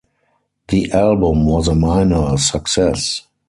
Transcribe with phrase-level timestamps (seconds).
[0.69, 3.27] The album was a minor success.